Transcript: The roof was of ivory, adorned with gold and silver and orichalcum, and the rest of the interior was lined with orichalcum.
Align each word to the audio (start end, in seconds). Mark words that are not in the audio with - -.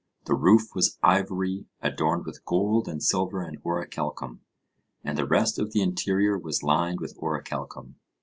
The 0.25 0.33
roof 0.33 0.73
was 0.73 0.87
of 0.95 0.99
ivory, 1.03 1.67
adorned 1.79 2.25
with 2.25 2.43
gold 2.43 2.87
and 2.87 3.03
silver 3.03 3.43
and 3.43 3.61
orichalcum, 3.63 4.39
and 5.03 5.15
the 5.15 5.27
rest 5.27 5.59
of 5.59 5.73
the 5.73 5.81
interior 5.83 6.39
was 6.39 6.63
lined 6.63 6.99
with 6.99 7.15
orichalcum. 7.19 7.97